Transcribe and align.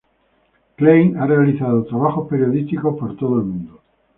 Klein 0.77 1.15
ha 1.17 1.27
realizado 1.27 1.85
trabajos 1.85 2.27
periodísticos 2.27 2.97
en 3.07 3.17
todo 3.17 3.37
el 3.37 3.45
mundo. 3.45 3.79